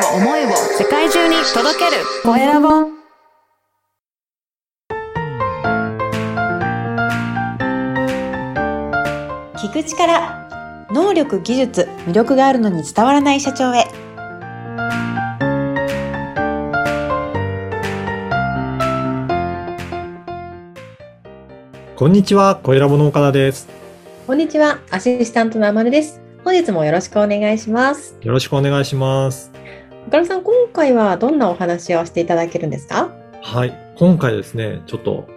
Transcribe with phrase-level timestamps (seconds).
[0.00, 0.48] を思いを
[0.78, 2.02] 世界中に届ける。
[2.22, 2.68] コエラボ
[9.56, 13.84] 聞く力能力技術魅力があるのに伝わらない社長へ。
[21.94, 23.68] こんにちは、小ラボの岡田です。
[24.26, 26.22] こんにちはアシスタントのあまるです。
[26.42, 28.16] 本日もよろしくお願いします。
[28.22, 29.52] よろしくお願いします。
[30.06, 33.12] 岡田さん今回はどんなお話をしていただけるんですか？
[33.42, 35.28] はい、今回ですね、ちょっと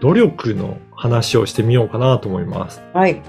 [0.00, 2.82] 努力の話をしてみようかなと思います。
[2.94, 3.20] はい。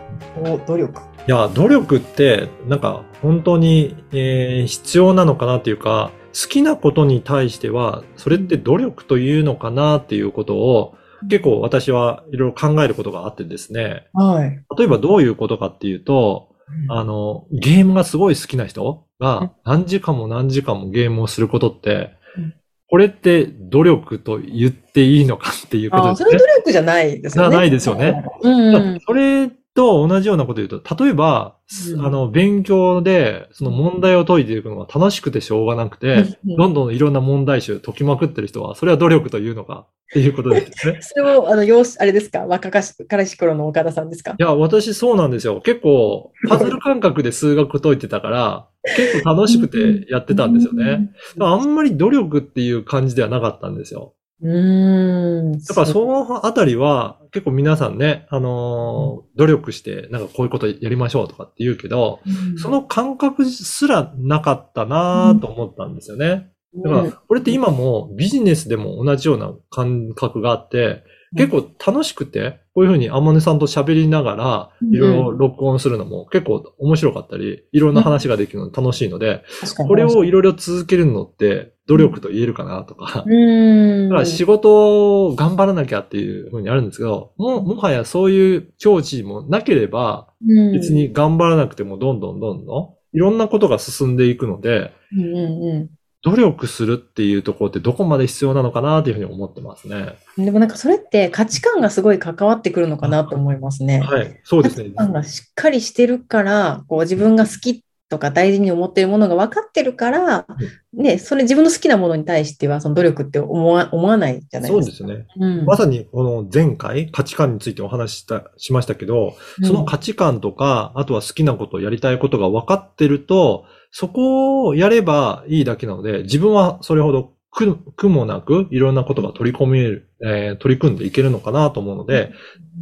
[0.43, 1.01] お努力。
[1.27, 10.95] いや、努力ってなんか本当に、えー必要なのかなっていうか、好きなことに対しては、それって努力というのかなっていうことを、
[11.29, 14.63] 結構私はいろいろ考えることがあってですね、はい。
[14.77, 16.50] 例えばどういうことかっていうと、
[16.89, 19.25] あの、ゲームがすごい好きな人うん。
[19.25, 22.53] が何時間も何時間もゲームをすることってうん、
[22.89, 26.29] これって努力と言っていいのかっていうことですね。
[26.29, 26.57] あそれは努。
[26.59, 27.55] 力じゃないですよね。
[27.57, 28.25] ないですよね。
[28.41, 28.99] うんうん。
[29.05, 31.57] それと同じようなこと言うと、例えば、
[31.93, 36.25] うんあの、勉強でその問題を解いていくのが楽しくてしょうがなくて、
[36.57, 39.87] どんどんいろんな問題集解きまくってる人は、それは努力というのか？
[40.11, 40.97] っていうことですね。
[41.03, 42.39] それを、あの、様子、あれですか？
[42.45, 44.31] 若かし、からし頃の岡田さんですか？
[44.31, 45.61] いや、私そうなんですよ。
[45.61, 51.11] 結構、パズル感覚で数学解いてたから、結構楽しくてやってたんですよね。。
[51.39, 54.15] あんまり努力っていう感じではなかったんですよ。
[54.41, 55.51] うーん。
[55.59, 66.51] だからそのあたりは結構皆さんね、あのー努力してなんかこういうことやりましょうとかって言うけど、うん、その感覚すらなかったなと思ったんですよね。
[66.83, 71.03] だからうん、これって今もビジネスでも同じような感覚があって、
[71.35, 74.93] 結構楽しくて、こういうふうに天音さんと喋りながら、うん。
[74.93, 79.43] いろいろ録音するのも結構面白かったり、いろんな話ができるの楽しいので、
[79.87, 84.09] これをいろいろ続けるのって努力と言えるかなとか、うーん。
[84.09, 95.89] だから仕事を頑張らなきゃっていうふうにあるんですけど、もう、もはやそういう境地もなければ、うん別、に頑張らなくてもどんどんどんどん、いろんなことが進んでいくので、うんうん
[96.23, 100.19] 努力するっていうところってどこまで必要なのかなっていうふうに思ってますね。
[100.37, 100.45] うん。
[100.45, 104.01] でもなんかそれって価値観がすごい関わってくるのかなと思いますね。
[104.01, 104.39] はい。
[104.43, 104.95] そうですね価値。
[104.97, 110.45] 観がしっかりしてるから、こう自分が好きとか大事に思っているものが分かってるから、
[110.91, 115.07] ね、それ自分の好きなものに対してはその努力って思わ思わないじゃないそうですか。
[115.07, 115.27] ですね。
[115.39, 119.33] うんまさにこの前回価値観についてお話しした、しましたけど、
[119.63, 132.31] その価値観とか、あとは好きなこと、やりたいことが分かってると、そこをやればいいだけなので、自分はそれほど苦苦もなく、いろんなことが取り込める、えー取り組んでいけるのかなと思うので、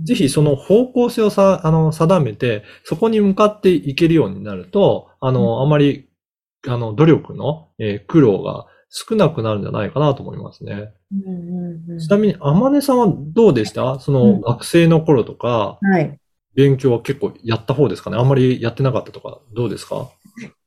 [0.04, 5.64] ぜひその方向性をさ、あの、定めて、そこに向かっていけるようになると、あの、うん。
[5.64, 6.08] あまり、
[6.68, 10.94] あの、努力の、えー苦労が少なくなるんじゃないかなと思いますね。
[11.12, 12.00] うんうんうん。
[12.00, 14.00] ちなみに、あまねさんはどうでした？
[14.00, 14.34] そうん。
[14.38, 16.18] の、学生の頃とか、はい。
[16.56, 18.18] 勉強は結構やった方ですかね？
[18.18, 20.10] あんまりやってなかったとか、どうですか？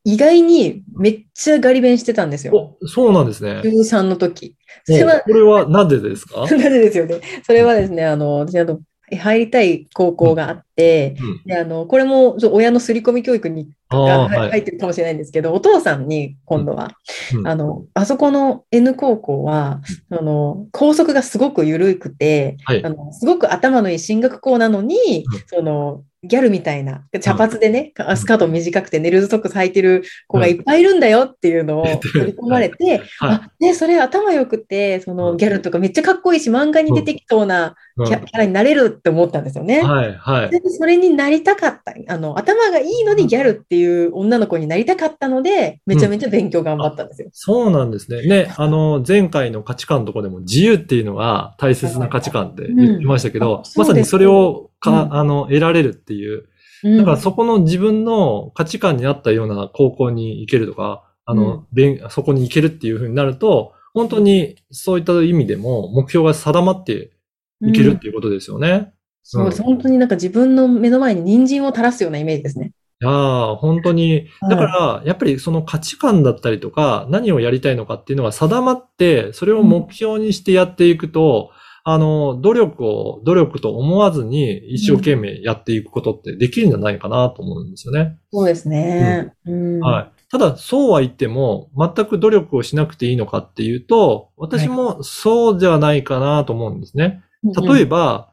[0.04, 2.76] 意外にめっちゃガリ勉してたんですよ。
[2.82, 3.62] お、そうなんですね。
[3.62, 4.56] 中3の時。
[4.84, 6.40] それは、おこれはなぜですか？
[6.42, 7.20] なぜですよね。
[7.44, 8.80] それはですね、あの、私、あの、
[9.14, 11.40] 入りたい高校があって、うん。
[11.44, 14.50] で、あの、これもそう親の刷り込み教育にあがあ、はい。
[14.50, 16.92] 入ってるかもしれないんですけど、お父さんに今度は、
[17.36, 22.88] うんあの、あそこの N 高校は、あの、校則がすごく緩くて、はいあ。
[22.88, 33.34] の、すごく頭のいい進学校なのに、その、ギャルみたいな、茶髪でね、スカート短くてネルズソックス履いてる子がいっぱいいるんだよっていうのをう ん取り込まれて、はい。
[33.34, 38.06] あ、ね、それ頭良くて、そのギャルとかめっちゃかっこいいし、漫画に出てきそうなうん。
[38.06, 39.82] キャラになれるって思ったんですよね。
[39.82, 40.50] はい、はい。
[40.50, 41.94] でそれになりたかった。
[42.08, 47.28] あの、頭がいいのにギャルっていう女の子になりたかったので、めちゃめちゃ勉強頑張ったんですよ。
[47.32, 48.22] そうなんですね。
[48.26, 56.48] ね、あの、前回の価値観のところでも自由っていうのが大切な価値観って言ってましたけど、まさにそれをか、うんあの、得られるっていう。
[56.84, 67.12] うんだからそこの自分の価値観に合ったような高校に行けるとか、あの、勉そこに行けるっていうふうになると、本当にそういった意味でも目標が定まって
[67.60, 68.92] いけるっていうことですよね。
[69.22, 69.62] そうです。
[69.62, 72.72] 本当になんか自分の目の前に人参を垂らすようなイメージですね。
[73.00, 81.50] いやー本当に、はいだから、やっぱりその価値観だったりとか、何をやりたいのかっていうのが定まって、それを目標にしてやっていくと、
[81.84, 88.18] あの、努力を、努力と思わずに一生懸命やっていくことってできるんじゃないかなと思うんですよね。
[88.32, 89.32] そうですね。
[89.46, 90.12] うんはい。
[90.30, 97.22] ただ、そうは言っても、全く努力をしなくていいのかっていうと、私もそうではないかなと思うんですね。
[97.42, 98.32] 例えば、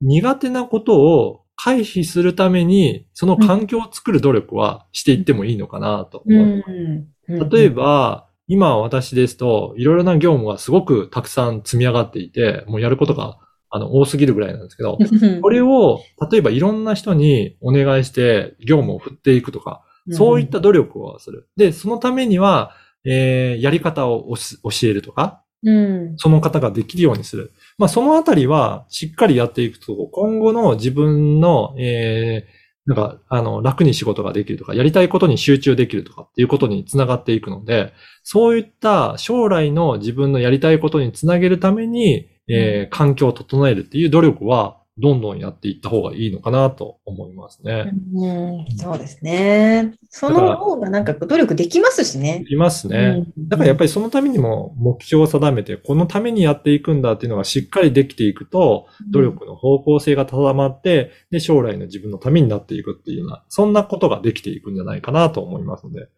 [0.00, 6.64] 苦手なことを回避するために、その環境を作る努力はしていってもいいのかなと思う。
[6.66, 13.38] うん例えば、今私ですと、いろいろな業務がすごくたくさん積み上がっていて、もうやることが、
[13.70, 14.98] あの、多すぎるぐらいなんですけど、
[15.42, 16.00] これを、
[16.30, 21.48] 例えばいろんな人にお願いして業務を振っていくとか、そういった努力をする。
[21.56, 22.72] で、そのためには、
[23.04, 27.52] えー、やり方を教えるとか、うん、その方ができるようにする。
[27.78, 37.92] まあ、そのあたりは、しっかりやっていくと、今後の自分の、えー、なんか、あの、楽に仕事ができるとか、やりたいことに集中できるとかっていうことにつながっていくので、
[38.22, 47.92] そういった将来の自分のやりたいことにつなげるために、えー、環境を整えるっていう努力は、どんどんやっていった方がいいのかなと思いますね。
[48.14, 48.26] う
[48.72, 49.94] ん、そうですね。
[50.08, 52.40] その方がなんか努力できますしね。
[52.40, 53.26] できますね。
[53.36, 66.08] だからやっぱりそのためにも目標を定めて、このためにやっていくんだっていうのがしっかりできていくと、努力の方向性が定まって、で、将来の自分のためになっていくっていうような、そんなことができていくんじゃないかなと思いますので、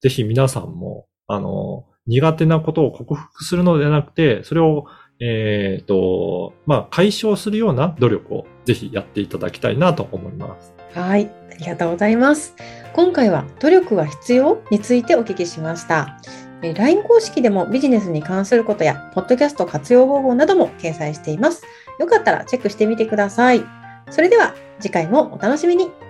[0.00, 4.86] ぜひ皆さんも、あの、苦手なことを克服するのではなくて、それを
[5.24, 10.74] えっ、ー、と、まあ、解消するような努力をぜひやっていただきたいなと思います。
[10.94, 12.56] はい、ありがとうございます。
[12.92, 16.18] 今回は努力は必要についてお聞きしました。
[16.60, 21.62] LINE 公式でもビジネスに関することや、ポッドキャスト活用方法なども掲載しています。
[22.00, 23.64] よかったらチェックしてみてください。
[24.10, 26.01] それでは次回もお楽しみに。